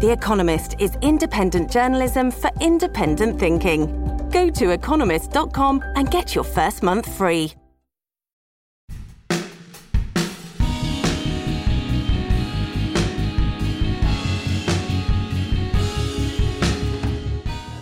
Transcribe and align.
The 0.00 0.12
Economist 0.12 0.74
is 0.78 0.94
independent 1.00 1.70
journalism 1.70 2.30
for 2.30 2.50
independent 2.60 3.40
thinking. 3.40 3.86
Go 4.30 4.50
to 4.50 4.72
economist.com 4.72 5.82
and 5.94 6.10
get 6.10 6.34
your 6.34 6.44
first 6.44 6.82
month 6.82 7.10
free. 7.16 7.54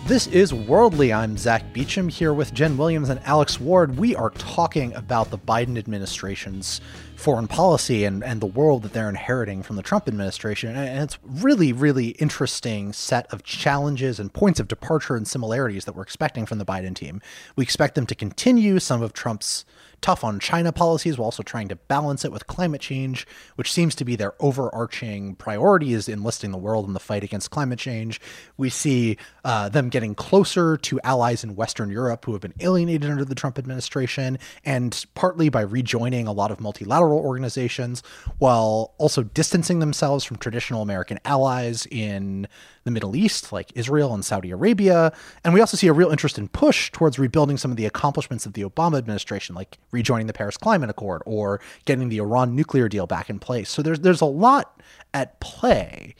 This 0.07 0.27
is 0.27 0.53
Worldly. 0.53 1.11
I'm 1.11 1.35
Zack 1.35 1.73
Beauchamp 1.73 2.11
here 2.11 2.33
with 2.33 2.53
Jen 2.53 2.77
Williams 2.77 3.09
and 3.09 3.19
Alex 3.25 3.59
Ward. 3.59 3.97
We 3.97 4.15
are 4.15 4.29
talking 4.29 4.93
about 4.93 5.31
the 5.31 5.37
Biden 5.37 5.77
administration's 5.77 6.79
foreign 7.15 7.47
policy 7.47 8.03
and, 8.03 8.23
and 8.23 8.41
the 8.41 8.45
world 8.45 8.83
that 8.83 8.93
they're 8.93 9.09
inheriting 9.09 9.63
from 9.63 9.75
the 9.75 9.83
Trump 9.83 10.07
administration. 10.07 10.75
And 10.75 11.03
it's 11.03 11.17
really, 11.23 11.73
really 11.73 12.09
interesting 12.09 12.93
set 12.93 13.31
of 13.33 13.43
challenges 13.43 14.19
and 14.19 14.31
points 14.31 14.59
of 14.59 14.67
departure 14.67 15.15
and 15.15 15.27
similarities 15.27 15.85
that 15.85 15.95
we're 15.95 16.03
expecting 16.03 16.45
from 16.45 16.57
the 16.57 16.65
Biden 16.65 16.95
team. 16.95 17.21
We 17.55 17.63
expect 17.63 17.95
them 17.95 18.05
to 18.07 18.15
continue 18.15 18.79
some 18.79 19.01
of 19.01 19.13
Trump's 19.13 19.65
tough 20.01 20.23
on 20.23 20.39
China 20.39 20.71
policies 20.71 21.17
while 21.17 21.25
also 21.25 21.41
trying 21.41 21.67
to 21.67 21.75
balance 21.75 22.23
it 22.25 22.31
with 22.31 22.45
climate 22.47 22.81
change, 22.81 23.25
which 23.55 23.71
seems 23.71 23.95
to 23.95 24.05
be 24.05 24.15
their 24.15 24.33
overarching 24.39 25.35
priority 25.35 25.93
is 25.93 26.07
enlisting 26.07 26.51
the 26.51 26.57
world 26.57 26.85
in 26.85 26.93
the 26.93 26.99
fight 26.99 27.23
against 27.23 27.49
climate 27.49 27.79
change. 27.79 28.21
We 28.57 28.69
see 28.69 29.17
uh, 29.43 29.69
them 29.69 29.89
getting 29.89 30.13
closer 30.13 30.77
to 30.77 30.99
allies 31.03 31.43
in 31.43 31.55
Western 31.55 31.89
Europe 31.89 32.25
who 32.25 32.33
have 32.33 32.41
been 32.41 32.53
alienated 32.59 33.09
under 33.09 33.25
the 33.25 33.35
Trump 33.35 33.57
administration, 33.57 34.37
and 34.63 35.05
partly 35.15 35.49
by 35.49 35.61
rejoining 35.61 36.27
a 36.27 36.31
lot 36.31 36.51
of 36.51 36.59
multilateral 36.59 36.95
organizations, 37.13 38.03
while 38.37 38.93
also 38.97 39.23
distancing 39.23 39.79
themselves 39.79 40.23
from 40.23 40.37
traditional 40.37 40.81
American 40.81 41.19
allies 41.25 41.87
in 41.91 42.47
the 42.83 42.91
Middle 42.91 43.15
East, 43.15 43.51
like 43.51 43.71
Israel 43.75 44.13
and 44.13 44.23
Saudi 44.23 44.51
Arabia. 44.51 45.11
And 45.43 45.53
we 45.53 45.59
also 45.59 45.77
see 45.77 45.87
a 45.87 45.93
real 45.93 46.11
interest 46.11 46.37
in 46.37 46.47
push 46.47 46.91
towards 46.91 47.17
rebuilding 47.17 47.57
some 47.57 47.71
of 47.71 47.77
the 47.77 47.85
accomplishments 47.85 48.45
of 48.45 48.53
the 48.53 48.63
Obama 48.63 48.97
administration, 48.97 49.55
like 49.55 49.77
rejoining 49.91 50.27
the 50.27 50.33
Paris 50.33 50.57
Climate 50.57 50.89
Accord 50.89 51.21
or 51.25 51.59
getting 51.85 52.09
the 52.09 52.17
Iran 52.17 52.55
nuclear 52.55 52.87
deal 52.87 53.07
back 53.07 53.29
in 53.29 53.39
place. 53.39 53.69
So 53.69 53.81
there's 53.81 53.99
there's 53.99 54.21
a 54.21 54.25
lot 54.25 54.81
at 55.13 55.39
play 55.39 56.15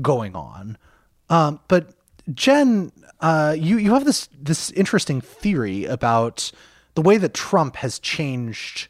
going 0.00 0.34
on. 0.34 0.78
Um, 1.28 1.60
but 1.68 1.94
Jen, 2.32 2.92
uh, 3.20 3.54
you 3.58 3.78
you 3.78 3.92
have 3.92 4.04
this 4.04 4.28
this 4.38 4.70
interesting 4.72 5.20
theory 5.20 5.84
about 5.84 6.50
the 6.94 7.02
way 7.02 7.16
that 7.18 7.34
Trump 7.34 7.76
has 7.76 7.98
changed 7.98 8.88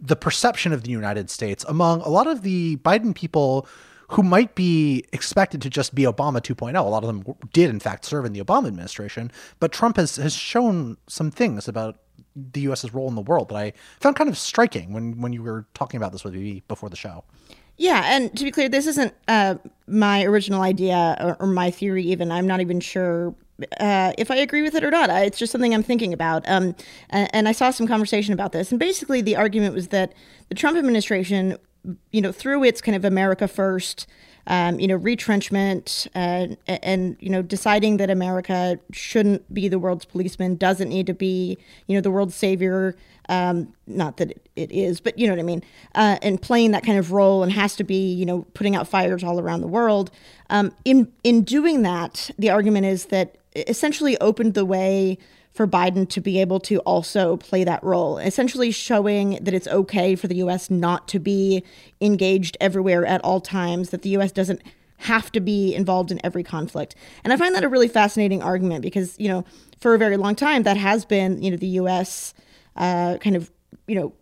the 0.00 0.16
perception 0.16 0.72
of 0.72 0.84
the 0.84 0.90
United 0.90 1.30
States 1.30 1.64
among 1.68 2.00
a 2.02 2.08
lot 2.08 2.26
of 2.26 2.42
the 2.42 2.76
Biden 2.78 3.14
people 3.14 3.66
who 4.08 4.22
might 4.22 4.54
be 4.54 5.04
expected 5.12 5.62
to 5.62 5.70
just 5.70 5.94
be 5.94 6.02
Obama 6.02 6.38
2.0. 6.38 6.78
A 6.78 6.82
lot 6.82 7.02
of 7.02 7.06
them 7.06 7.34
did, 7.52 7.70
in 7.70 7.80
fact, 7.80 8.04
serve 8.04 8.26
in 8.26 8.34
the 8.34 8.40
Obama 8.44 8.66
administration. 8.66 9.32
But 9.58 9.72
Trump 9.72 9.96
has, 9.96 10.16
has 10.16 10.34
shown 10.34 10.98
some 11.08 11.30
things 11.30 11.66
about 11.66 11.96
the 12.36 12.60
U.S.'s 12.62 12.92
role 12.92 13.08
in 13.08 13.14
the 13.14 13.22
world 13.22 13.48
that 13.48 13.56
I 13.56 13.72
found 14.00 14.16
kind 14.16 14.28
of 14.28 14.36
striking 14.36 14.92
when, 14.92 15.20
when 15.20 15.32
you 15.32 15.42
were 15.42 15.66
talking 15.72 15.96
about 15.96 16.12
this 16.12 16.24
with 16.24 16.34
me 16.34 16.62
before 16.68 16.90
the 16.90 16.96
show. 16.96 17.24
Yeah, 17.76 18.02
and 18.04 18.36
to 18.36 18.44
be 18.44 18.50
clear, 18.50 18.68
this 18.68 18.86
isn't 18.86 19.14
uh, 19.28 19.56
my 19.86 20.24
original 20.24 20.62
idea 20.62 21.16
or, 21.20 21.36
or, 21.40 21.46
my 21.46 21.70
theory. 21.70 22.04
Even 22.04 22.30
I'm 22.30 22.46
not 22.46 22.60
even 22.60 22.80
sure 22.80 23.34
uh, 23.80 24.12
if 24.18 24.30
I 24.30 24.36
agree 24.36 24.62
with 24.62 24.74
it 24.74 24.84
or 24.84 24.90
not. 24.90 25.10
It's 25.10 25.38
just 25.38 25.52
something 25.52 25.74
I'm 25.74 25.82
thinking 25.82 26.12
about. 26.12 26.44
Um, 26.48 26.74
and, 27.10 27.28
and, 27.32 27.48
I 27.48 27.52
saw 27.52 27.70
some 27.70 27.86
conversation 27.86 28.34
about 28.34 28.52
this, 28.52 28.70
and 28.70 28.78
basically 28.78 29.20
the 29.20 29.36
argument 29.36 29.74
was 29.74 29.88
that 29.88 30.12
the 30.48 30.54
Trump 30.54 30.76
administration 30.76 31.56
you 32.10 32.20
know, 32.20 32.32
through 32.32 32.64
its 32.64 32.80
kind 32.80 32.96
of 32.96 33.04
America 33.04 33.48
first, 33.48 34.06
um, 34.46 34.80
you 34.80 34.86
know, 34.86 34.96
retrenchment 34.96 36.06
and, 36.14 36.56
and, 36.66 37.16
you 37.20 37.30
know, 37.30 37.42
deciding 37.42 37.96
that 37.98 38.10
America 38.10 38.78
shouldn't 38.92 39.52
be 39.52 39.68
the 39.68 39.78
world's 39.78 40.04
policeman, 40.04 40.56
doesn't 40.56 40.88
need 40.88 41.06
to 41.06 41.14
be, 41.14 41.56
you 41.86 41.96
know, 41.96 42.00
the 42.00 42.10
world's 42.10 42.34
savior. 42.34 42.96
Um, 43.28 43.72
not 43.86 44.16
that 44.16 44.32
it, 44.32 44.48
it 44.56 44.72
is, 44.72 45.00
but 45.00 45.18
you 45.18 45.26
know 45.26 45.32
what 45.32 45.40
I 45.40 45.44
mean. 45.44 45.62
Uh, 45.94 46.18
and 46.22 46.42
playing 46.42 46.72
that 46.72 46.84
kind 46.84 46.98
of 46.98 47.12
role 47.12 47.42
and 47.42 47.52
has 47.52 47.76
to 47.76 47.84
be, 47.84 48.12
you 48.12 48.26
know, 48.26 48.42
putting 48.54 48.74
out 48.74 48.88
fires 48.88 49.22
all 49.22 49.38
around 49.38 49.60
the 49.60 49.68
world. 49.68 50.10
Um, 50.50 50.72
in 50.84 51.10
in 51.22 51.42
doing 51.44 51.82
that, 51.82 52.30
the 52.36 52.50
argument 52.50 52.86
is 52.86 53.06
that 53.06 53.36
essentially 53.54 54.18
opened 54.20 54.54
the 54.54 54.64
way 54.64 55.18
for 55.52 55.66
Biden 55.66 56.08
to 56.08 56.20
be 56.20 56.40
able 56.40 56.60
to 56.60 56.78
also 56.80 57.36
play 57.36 57.62
that 57.64 57.84
role, 57.84 58.18
essentially 58.18 58.70
showing 58.70 59.38
that 59.42 59.52
it's 59.52 59.68
okay 59.68 60.16
for 60.16 60.26
the 60.26 60.36
US 60.36 60.70
not 60.70 61.08
to 61.08 61.18
be 61.18 61.62
engaged 62.00 62.56
everywhere 62.60 63.04
at 63.04 63.22
all 63.22 63.40
times, 63.40 63.90
that 63.90 64.02
the 64.02 64.10
US 64.10 64.32
doesn't 64.32 64.62
have 64.98 65.32
to 65.32 65.40
be 65.40 65.74
involved 65.74 66.10
in 66.10 66.20
every 66.24 66.42
conflict. 66.42 66.94
And 67.24 67.32
I 67.32 67.36
find 67.36 67.54
that 67.54 67.64
a 67.64 67.68
really 67.68 67.88
fascinating 67.88 68.42
argument 68.42 68.82
because, 68.82 69.18
you 69.18 69.28
know, 69.28 69.44
for 69.80 69.94
a 69.94 69.98
very 69.98 70.16
long 70.16 70.34
time, 70.34 70.62
that 70.62 70.76
has 70.76 71.04
been, 71.04 71.42
you 71.42 71.50
know, 71.50 71.56
the 71.56 71.66
US 71.66 72.34
uh, 72.76 73.18
kind 73.18 73.36
of, 73.36 73.50
you 73.86 73.96
know, 73.96 74.12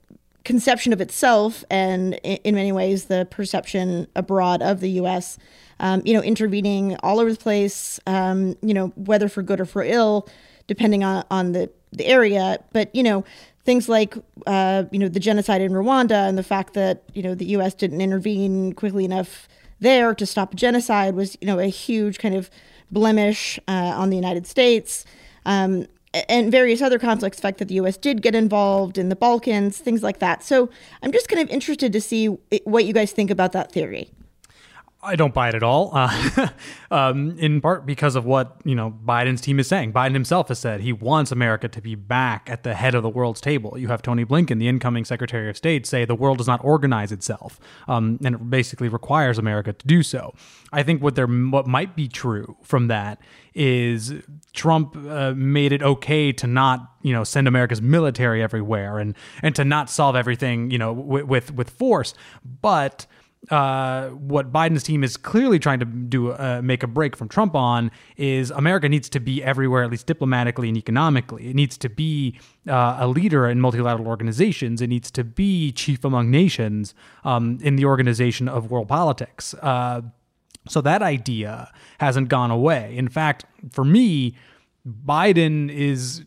conception 0.43 0.93
of 0.93 1.01
itself 1.01 1.65
and 1.71 2.15
in 2.15 2.55
many 2.55 2.73
ways 2.73 3.05
the 3.05 3.27
perception 3.31 4.09
abroad 4.17 4.63
of 4.63 4.81
the 4.81 4.91
US. 5.03 5.39
Um, 5.79 6.03
you 6.05 6.13
know, 6.13 6.21
intervening 6.21 6.97
all 7.03 7.21
over 7.21 7.33
the 7.33 7.39
place, 7.39 7.99
um, 8.07 8.55
you 8.61 8.75
know, 8.75 8.89
whether 8.97 9.31
for 9.31 9.43
good 9.43 9.61
or 9.61 9.65
for 9.65 9.83
ill, 9.83 10.29
depending 10.71 11.03
on, 11.03 11.25
on 11.33 11.51
the, 11.51 11.69
the 11.91 12.07
area. 12.07 12.63
But, 12.71 12.95
you 12.95 13.03
know, 13.03 13.25
things 13.65 13.89
like, 13.89 14.15
uh, 14.47 14.85
you 14.93 15.01
know, 15.01 15.09
the 15.09 15.19
genocide 15.19 15.61
in 15.61 15.73
Rwanda 15.73 16.29
and 16.29 16.39
the 16.39 16.45
fact 16.45 16.75
that, 16.75 17.03
you 17.13 17.25
know, 17.25 17.35
the 17.35 17.47
U.S. 17.47 17.75
didn't 17.75 18.01
intervene 18.01 18.73
quickly 18.75 19.05
enough 19.05 19.49
there 19.81 20.15
to 20.15 20.25
stop 20.25 20.55
genocide 20.55 21.17
was, 21.17 21.37
you 21.41 21.47
know, 21.49 21.59
a 21.59 21.67
huge 21.67 22.21
kind 22.21 22.37
of 22.37 22.51
blemish 22.89 23.59
uh, 23.67 23.73
on 23.97 24.11
the 24.11 24.17
United 24.17 24.47
States. 24.47 25.05
Um, 25.45 25.89
and 26.29 26.53
various 26.53 26.81
other 26.83 27.01
conflicts, 27.01 27.39
the 27.39 27.43
fact 27.43 27.59
that 27.59 27.67
the 27.67 27.75
U.S. 27.75 27.97
did 27.97 28.23
get 28.23 28.37
involved 28.37 28.97
in 28.97 29.09
the 29.09 29.17
Balkans, 29.17 29.79
things 29.79 30.05
like 30.05 30.21
that. 30.21 30.45
So 30.45 30.71
I'm 31.03 31.11
just 31.11 31.29
kind 31.29 31.43
of 31.43 31.49
interested 31.49 31.93
to 31.93 32.01
see 32.01 32.27
what 32.63 32.85
you 32.85 32.93
guys 32.93 33.11
think 33.11 33.29
about 33.29 33.51
that 33.53 33.73
theory. 33.73 34.09
I 35.03 35.17
don't 35.17 35.33
buy 35.33 35.49
it 35.49 35.55
at 35.55 35.63
all. 35.63 35.91
Uh, 35.95 36.49
um, 36.91 37.39
in 37.39 37.61
part 37.61 37.87
because 37.87 38.17
of 38.17 38.27
what 38.27 38.61
you 38.65 38.75
know 38.75 38.95
Biden's 39.05 39.41
team 39.41 39.59
is 39.59 39.67
saying. 39.67 39.93
Biden 39.93 40.13
himself 40.13 40.49
has 40.49 40.59
said 40.59 40.81
he 40.81 40.93
wants 40.93 41.33
America 41.33 41.69
to 41.69 41.81
be 41.81 41.95
back 41.95 42.49
at 42.51 42.65
the 42.65 42.75
head 42.75 42.95
of 42.95 43.03
the 43.03 43.09
world's 43.09 43.41
table. 43.41 43.79
You 43.79 43.89
have 43.89 44.03
Tony 44.03 44.25
Blinken, 44.25 44.59
the 44.59 44.69
incoming 44.69 45.05
Secretary 45.05 45.49
of 45.49 45.57
State, 45.57 45.87
say 45.87 46.05
the 46.05 46.15
world 46.15 46.39
does 46.39 46.47
not 46.47 46.63
organize 46.63 47.13
itself, 47.13 47.59
um, 47.89 48.19
and 48.25 48.35
it 48.35 48.51
basically 48.51 48.89
requires 48.89 49.39
America 49.39 49.73
to 49.73 49.87
do 49.87 50.03
so. 50.03 50.35
I 50.73 50.83
think 50.83 51.03
what 51.03 51.15
there 51.15 51.27
what 51.27 51.67
might 51.67 51.97
be 51.97 52.07
true 52.07 52.57
from 52.63 52.89
that 52.89 53.21
is 53.55 54.13
Trump 54.53 54.97
uh, 55.09 55.33
made 55.35 55.73
it 55.73 55.83
okay 55.83 56.31
to 56.33 56.47
not 56.47 56.93
you 57.03 57.15
know 57.15 57.25
send 57.25 57.49
America's 57.49 57.81
military 57.81 58.43
everywhere 58.43 58.99
and 58.99 59.15
and 59.43 59.57
to 59.57 59.65
not 59.65 59.89
solve 59.89 60.15
everything 60.15 60.71
you 60.71 60.79
know 60.79 60.93
with 60.93 61.25
with, 61.25 61.55
with 61.55 61.71
force, 61.71 62.13
but 62.45 63.07
uh, 63.49 64.09
what 64.09 64.53
Biden's 64.53 64.83
team 64.83 65.03
is 65.03 65.17
clearly 65.17 65.59
trying 65.59 65.81
to 65.81 65.87
do, 65.87 66.33
uh, 66.33 66.61
make 66.63 66.83
a 66.83 66.87
break 66.87 67.17
from 67.17 67.29
Trump 67.29 67.55
on, 67.55 67.91
is 68.17 68.51
America 68.51 68.89
needs 68.89 69.09
to 69.09 69.21
be 69.21 69.43
everywhere, 69.43 69.83
at 69.83 69.91
least 69.91 70.07
diplomatically 70.07 70.69
and 70.69 70.77
economically. 70.77 71.49
It 71.49 71.57
needs 71.57 71.79
to 71.79 71.89
be 71.89 72.39
uh, 72.69 72.99
a 73.01 73.09
leader 73.09 73.49
in 73.49 73.61
multilateral 73.61 74.09
organizations. 74.09 74.83
It 74.83 74.89
needs 74.89 75.11
to 75.13 75.25
be 75.25 75.73
chief 75.73 76.05
among 76.05 76.31
nations 76.31 76.95
um, 77.25 77.59
in 77.63 77.77
the 77.77 77.87
organization 77.87 78.47
of 78.47 78.71
world 78.71 78.89
politics. 78.89 79.55
Uh, 79.55 80.03
so 80.69 80.83
that 80.83 81.01
idea 81.01 81.73
hasn't 81.99 82.29
gone 82.29 82.51
away. 82.51 82.95
In 82.95 83.09
fact, 83.09 83.47
for 83.73 83.85
me, 83.85 84.37
Biden 84.87 85.71
is 85.71 86.25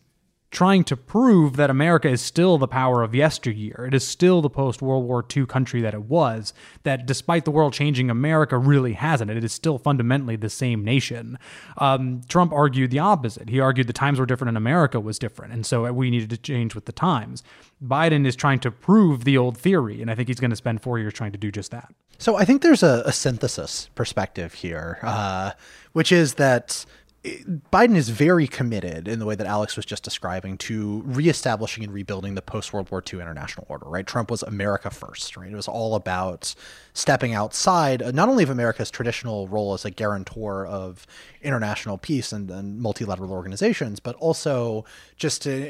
trying 0.54 0.84
to 0.84 0.96
prove 0.96 1.56
that 1.56 1.68
America 1.68 2.08
is 2.08 2.22
still 2.22 2.56
the 2.56 2.68
power 2.68 3.02
of 3.02 3.14
yesteryear. 3.14 3.86
It 3.88 3.92
is 3.92 4.06
still 4.06 4.40
the 4.40 4.48
post 4.48 4.80
World 4.80 5.04
War 5.04 5.24
II 5.36 5.46
country 5.46 5.82
that 5.82 5.92
it 5.92 6.02
was, 6.02 6.54
that 6.84 7.06
despite 7.06 7.44
the 7.44 7.50
world 7.50 7.72
changing, 7.72 8.08
America 8.08 8.56
really 8.56 8.92
hasn't. 8.92 9.30
It 9.30 9.42
is 9.42 9.52
still 9.52 9.78
fundamentally 9.78 10.36
the 10.36 10.48
same 10.48 10.84
nation. 10.84 11.38
Um, 11.78 12.22
Trump 12.28 12.52
argued 12.52 12.92
the 12.92 13.00
opposite. 13.00 13.50
He 13.50 13.58
argued 13.58 13.88
the 13.88 13.92
times 13.92 14.20
were 14.20 14.26
different 14.26 14.50
and 14.50 14.56
America 14.56 15.00
was 15.00 15.18
different. 15.18 15.52
And 15.52 15.66
so 15.66 15.92
we 15.92 16.08
needed 16.08 16.30
to 16.30 16.38
change 16.38 16.74
with 16.74 16.86
the 16.86 16.92
times. 16.92 17.42
Biden 17.84 18.24
is 18.24 18.36
trying 18.36 18.60
to 18.60 18.70
prove 18.70 19.24
the 19.24 19.36
old 19.36 19.58
theory. 19.58 20.00
And 20.00 20.10
I 20.10 20.14
think 20.14 20.28
he's 20.28 20.40
going 20.40 20.50
to 20.50 20.56
spend 20.56 20.80
four 20.80 20.98
years 21.00 21.12
trying 21.12 21.32
to 21.32 21.38
do 21.38 21.50
just 21.50 21.72
that. 21.72 21.92
So 22.18 22.36
I 22.36 22.44
think 22.44 22.62
there's 22.62 22.84
a, 22.84 23.02
a 23.04 23.12
synthesis 23.12 23.90
perspective 23.96 24.54
here, 24.54 25.00
uh, 25.02 25.50
which 25.92 26.12
is 26.12 26.34
that 26.34 26.86
Biden 27.24 27.96
is 27.96 28.10
very 28.10 28.46
committed 28.46 29.08
in 29.08 29.18
the 29.18 29.24
way 29.24 29.34
that 29.34 29.46
Alex 29.46 29.76
was 29.76 29.86
just 29.86 30.02
describing 30.02 30.58
to 30.58 31.02
reestablishing 31.06 31.82
and 31.82 31.92
rebuilding 31.92 32.34
the 32.34 32.42
post 32.42 32.74
World 32.74 32.90
War 32.90 33.02
II 33.10 33.20
international 33.20 33.66
order, 33.70 33.86
right? 33.86 34.06
Trump 34.06 34.30
was 34.30 34.42
America 34.42 34.90
first, 34.90 35.34
right? 35.34 35.50
It 35.50 35.56
was 35.56 35.66
all 35.66 35.94
about 35.94 36.54
stepping 36.92 37.32
outside 37.32 38.02
uh, 38.02 38.10
not 38.10 38.28
only 38.28 38.44
of 38.44 38.50
America's 38.50 38.90
traditional 38.90 39.48
role 39.48 39.72
as 39.72 39.86
a 39.86 39.90
guarantor 39.90 40.66
of 40.66 41.06
international 41.40 41.96
peace 41.96 42.30
and, 42.30 42.50
and 42.50 42.78
multilateral 42.78 43.32
organizations, 43.32 44.00
but 44.00 44.16
also 44.16 44.84
just 45.16 45.46
uh, 45.46 45.62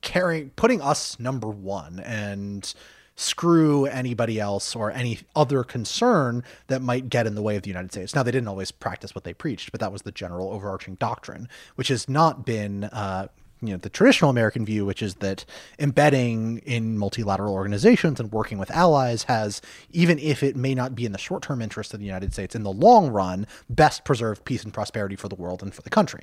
carrying, 0.00 0.50
putting 0.50 0.82
us 0.82 1.18
number 1.20 1.48
one 1.48 2.00
and 2.00 2.74
screw 3.16 3.86
anybody 3.86 4.38
else 4.38 4.76
or 4.76 4.92
any 4.92 5.20
other 5.34 5.64
concern 5.64 6.44
that 6.68 6.82
might 6.82 7.08
get 7.08 7.26
in 7.26 7.34
the 7.34 7.42
way 7.42 7.56
of 7.56 7.62
the 7.62 7.70
United 7.70 7.90
States. 7.90 8.14
Now, 8.14 8.22
they 8.22 8.30
didn't 8.30 8.48
always 8.48 8.70
practice 8.70 9.14
what 9.14 9.24
they 9.24 9.34
preached, 9.34 9.72
but 9.72 9.80
that 9.80 9.90
was 9.90 10.02
the 10.02 10.12
general 10.12 10.50
overarching 10.50 10.96
doctrine, 10.96 11.48
which 11.74 11.88
has 11.88 12.08
not 12.08 12.44
been. 12.46 12.84
Uh, 12.84 13.28
you 13.62 13.70
know 13.70 13.78
the 13.78 13.88
traditional 13.88 14.30
American 14.30 14.66
view, 14.66 14.84
which 14.84 15.02
is 15.02 15.14
that 15.16 15.46
embedding 15.78 16.58
in 16.58 16.98
multilateral 16.98 17.54
organizations 17.54 18.20
and 18.20 18.30
working 18.30 18.58
with 18.58 18.70
allies 18.70 19.22
has, 19.24 19.62
even 19.92 20.18
if 20.18 20.42
it 20.42 20.56
may 20.56 20.74
not 20.74 20.94
be 20.94 21.06
in 21.06 21.12
the 21.12 21.18
short-term 21.18 21.62
interest 21.62 21.94
of 21.94 22.00
the 22.00 22.06
United 22.06 22.34
States, 22.34 22.54
in 22.54 22.64
the 22.64 22.72
long 22.72 23.08
run, 23.08 23.46
best 23.70 24.04
preserved 24.04 24.44
peace 24.44 24.62
and 24.62 24.74
prosperity 24.74 25.16
for 25.16 25.28
the 25.28 25.34
world 25.34 25.62
and 25.62 25.74
for 25.74 25.80
the 25.80 25.88
country. 25.88 26.22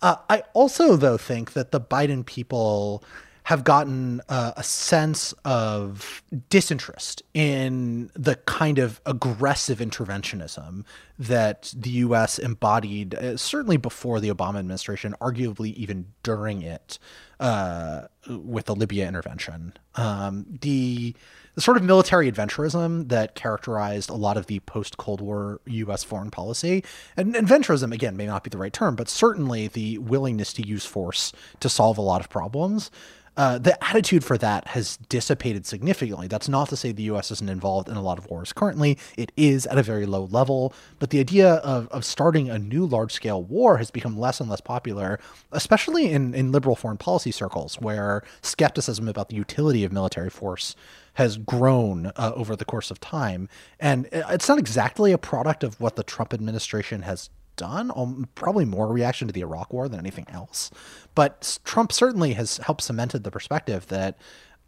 Uh, 0.00 0.16
I 0.28 0.42
also, 0.54 0.96
though, 0.96 1.18
think 1.18 1.52
that 1.52 1.70
the 1.70 1.80
Biden 1.80 2.24
people 2.24 3.04
have 3.44 3.62
gotten 3.62 4.22
uh, 4.28 4.52
a 4.56 4.62
sense 4.62 5.34
of 5.44 6.22
disinterest 6.48 7.22
in 7.34 8.10
the 8.14 8.36
kind 8.46 8.78
of 8.78 9.02
aggressive 9.04 9.78
interventionism 9.78 10.82
that 11.18 11.72
the 11.76 11.90
U.S. 11.90 12.38
embodied, 12.38 13.14
uh, 13.14 13.36
certainly 13.36 13.76
before 13.76 14.18
the 14.18 14.30
Obama 14.30 14.58
administration, 14.58 15.14
arguably 15.20 15.74
even 15.74 16.06
during 16.22 16.62
it, 16.62 16.98
uh, 17.38 18.02
with 18.28 18.64
the 18.64 18.74
Libya 18.74 19.06
intervention. 19.06 19.74
Um, 19.94 20.46
the 20.62 21.14
the 21.54 21.60
sort 21.60 21.76
of 21.76 21.84
military 21.84 22.30
adventurism 22.30 23.08
that 23.10 23.36
characterized 23.36 24.10
a 24.10 24.14
lot 24.14 24.36
of 24.36 24.46
the 24.46 24.58
post 24.60 24.96
Cold 24.96 25.20
War 25.20 25.60
U.S. 25.66 26.02
foreign 26.02 26.30
policy. 26.30 26.82
And 27.16 27.34
adventurism, 27.34 27.92
again, 27.92 28.16
may 28.16 28.26
not 28.26 28.42
be 28.42 28.50
the 28.50 28.58
right 28.58 28.72
term, 28.72 28.96
but 28.96 29.08
certainly 29.08 29.68
the 29.68 29.98
willingness 29.98 30.52
to 30.54 30.66
use 30.66 30.84
force 30.84 31.32
to 31.60 31.68
solve 31.68 31.96
a 31.96 32.02
lot 32.02 32.20
of 32.20 32.28
problems 32.28 32.90
uh, 33.36 33.58
the 33.58 33.82
attitude 33.84 34.24
for 34.24 34.38
that 34.38 34.68
has 34.68 34.96
dissipated 35.08 35.66
significantly. 35.66 36.28
That's 36.28 36.48
not 36.48 36.68
to 36.68 36.76
say 36.76 36.92
the 36.92 37.02
U.S. 37.04 37.30
isn't 37.30 37.48
involved 37.48 37.88
in 37.88 37.96
a 37.96 38.02
lot 38.02 38.18
of 38.18 38.26
wars 38.30 38.52
currently. 38.52 38.98
It 39.16 39.32
is 39.36 39.66
at 39.66 39.78
a 39.78 39.82
very 39.82 40.06
low 40.06 40.26
level, 40.26 40.72
but 40.98 41.10
the 41.10 41.20
idea 41.20 41.54
of, 41.54 41.88
of 41.88 42.04
starting 42.04 42.48
a 42.48 42.58
new 42.58 42.86
large 42.86 43.12
scale 43.12 43.42
war 43.42 43.78
has 43.78 43.90
become 43.90 44.18
less 44.18 44.40
and 44.40 44.48
less 44.48 44.60
popular, 44.60 45.18
especially 45.52 46.10
in, 46.10 46.34
in 46.34 46.52
liberal 46.52 46.76
foreign 46.76 46.96
policy 46.96 47.32
circles, 47.32 47.76
where 47.80 48.22
skepticism 48.42 49.08
about 49.08 49.28
the 49.28 49.36
utility 49.36 49.84
of 49.84 49.92
military 49.92 50.30
force 50.30 50.76
has 51.14 51.36
grown 51.36 52.06
uh, 52.16 52.32
over 52.34 52.56
the 52.56 52.64
course 52.64 52.90
of 52.90 53.00
time. 53.00 53.48
And 53.80 54.08
it's 54.12 54.48
not 54.48 54.58
exactly 54.58 55.12
a 55.12 55.18
product 55.18 55.64
of 55.64 55.80
what 55.80 55.96
the 55.96 56.02
Trump 56.02 56.34
administration 56.34 57.02
has 57.02 57.30
done, 57.56 57.90
um, 57.94 58.28
probably 58.34 58.64
more 58.64 58.88
reaction 58.88 59.28
to 59.28 59.32
the 59.32 59.40
Iraq 59.40 59.72
War 59.72 59.88
than 59.88 59.98
anything 59.98 60.26
else. 60.28 60.70
But 61.14 61.58
Trump 61.64 61.92
certainly 61.92 62.34
has 62.34 62.58
helped 62.58 62.82
cemented 62.82 63.24
the 63.24 63.30
perspective 63.30 63.86
that 63.88 64.18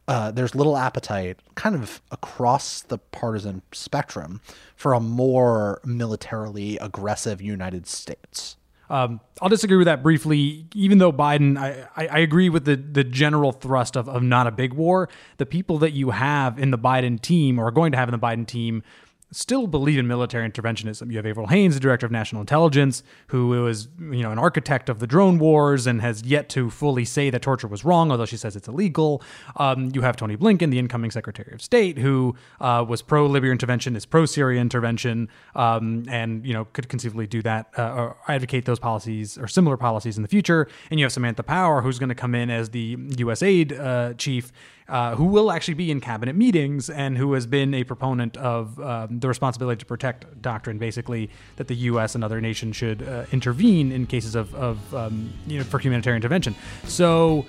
uh, 0.08 0.30
there's 0.30 0.54
little 0.54 0.76
appetite, 0.76 1.40
kind 1.56 1.74
of 1.74 2.00
across 2.10 2.80
the 2.80 2.98
partisan 2.98 3.62
spectrum, 3.72 4.40
for 4.76 4.92
a 4.92 5.00
more 5.00 5.80
militarily 5.84 6.78
aggressive 6.78 7.42
United 7.42 7.86
States. 7.86 8.56
Um, 8.88 9.20
I'll 9.42 9.48
disagree 9.48 9.76
with 9.76 9.86
that 9.86 10.02
briefly. 10.02 10.66
Even 10.74 10.98
though 10.98 11.12
Biden, 11.12 11.58
I, 11.58 11.88
I, 11.96 12.06
I, 12.06 12.18
agree 12.20 12.48
with 12.48 12.66
the, 12.66 12.76
the 12.76 13.02
general 13.02 13.50
thrust 13.50 13.96
of, 13.96 14.08
of 14.08 14.22
not 14.22 14.46
a 14.46 14.52
big 14.52 14.72
war. 14.72 15.08
The 15.38 15.46
people 15.46 15.78
that 15.78 15.92
you 15.92 16.10
have 16.10 16.56
in 16.58 16.70
the 16.70 16.78
Biden 16.78 17.20
team 17.20 17.58
or 17.58 17.66
are 17.66 17.72
going 17.72 17.90
to 17.92 17.98
have 17.98 18.08
in 18.08 18.12
the 18.12 18.18
Biden 18.18 18.46
team 18.46 18.84
still 19.32 19.66
believe 19.66 19.98
in 19.98 20.06
military 20.06 20.48
interventionism. 20.48 21.10
You 21.10 21.16
have 21.16 21.26
Avril 21.26 21.48
Haines, 21.48 21.74
the 21.74 21.80
director 21.80 22.06
of 22.06 22.12
national 22.12 22.40
intelligence, 22.40 23.02
who 23.28 23.48
was, 23.48 23.88
you 23.98 24.22
know, 24.22 24.30
an 24.30 24.38
architect 24.38 24.88
of 24.88 25.00
the 25.00 25.06
drone 25.06 25.38
wars 25.38 25.86
and 25.86 26.00
has 26.00 26.22
yet 26.22 26.48
to 26.50 26.70
fully 26.70 27.04
say 27.04 27.30
that 27.30 27.42
torture 27.42 27.66
was 27.66 27.84
wrong, 27.84 28.10
although 28.10 28.24
she 28.24 28.36
says 28.36 28.54
it's 28.54 28.68
illegal. 28.68 29.22
Um, 29.56 29.90
you 29.92 30.02
have 30.02 30.16
Tony 30.16 30.36
Blinken, 30.36 30.70
the 30.70 30.78
incoming 30.78 31.10
Secretary 31.10 31.52
of 31.52 31.60
State, 31.60 31.98
who 31.98 32.36
uh, 32.60 32.84
was 32.88 33.02
pro 33.02 33.26
Libya 33.26 33.50
intervention, 33.50 33.96
is 33.96 34.06
pro 34.06 34.26
Syria 34.26 34.60
intervention, 34.60 35.28
um, 35.54 36.04
and 36.08 36.46
you 36.46 36.52
know 36.52 36.66
could 36.66 36.88
conceivably 36.88 37.26
do 37.26 37.42
that 37.42 37.70
uh, 37.76 37.94
or 37.94 38.16
advocate 38.28 38.64
those 38.64 38.78
policies 38.78 39.36
or 39.36 39.48
similar 39.48 39.76
policies 39.76 40.16
in 40.16 40.22
the 40.22 40.28
future. 40.28 40.68
And 40.90 41.00
you 41.00 41.04
have 41.04 41.12
Samantha 41.12 41.42
Power, 41.42 41.82
who's 41.82 41.98
going 41.98 42.08
to 42.10 42.14
come 42.14 42.34
in 42.34 42.48
as 42.50 42.70
the 42.70 42.96
USAID 42.96 43.78
uh, 43.78 44.14
chief 44.14 44.52
uh, 44.88 45.16
who 45.16 45.24
will 45.24 45.50
actually 45.50 45.74
be 45.74 45.90
in 45.90 46.00
cabinet 46.00 46.36
meetings 46.36 46.88
and 46.88 47.16
who 47.18 47.32
has 47.32 47.46
been 47.46 47.74
a 47.74 47.84
proponent 47.84 48.36
of 48.36 48.78
um, 48.80 49.18
the 49.18 49.28
responsibility 49.28 49.78
to 49.80 49.86
protect 49.86 50.40
doctrine, 50.40 50.78
basically 50.78 51.30
that 51.56 51.66
the 51.66 51.74
U.S. 51.74 52.14
and 52.14 52.22
other 52.22 52.40
nations 52.40 52.76
should 52.76 53.02
uh, 53.02 53.24
intervene 53.32 53.90
in 53.92 54.06
cases 54.06 54.34
of, 54.34 54.54
of 54.54 54.94
um, 54.94 55.32
you 55.46 55.58
know, 55.58 55.64
for 55.64 55.78
humanitarian 55.78 56.18
intervention. 56.18 56.54
So. 56.84 57.46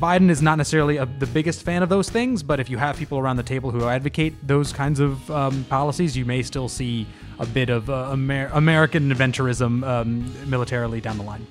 Biden 0.00 0.28
is 0.28 0.42
not 0.42 0.58
necessarily 0.58 0.98
a, 0.98 1.06
the 1.06 1.26
biggest 1.26 1.62
fan 1.62 1.82
of 1.82 1.88
those 1.88 2.10
things, 2.10 2.42
but 2.42 2.60
if 2.60 2.68
you 2.68 2.76
have 2.76 2.98
people 2.98 3.16
around 3.16 3.36
the 3.36 3.42
table 3.42 3.70
who 3.70 3.88
advocate 3.88 4.34
those 4.46 4.70
kinds 4.70 5.00
of 5.00 5.30
um, 5.30 5.64
policies, 5.70 6.14
you 6.14 6.26
may 6.26 6.42
still 6.42 6.68
see 6.68 7.06
a 7.38 7.46
bit 7.46 7.70
of 7.70 7.88
uh, 7.88 8.10
Amer- 8.12 8.50
American 8.52 9.10
adventurism 9.10 9.82
um, 9.86 10.50
militarily 10.50 11.00
down 11.00 11.16
the 11.16 11.24
line. 11.24 11.46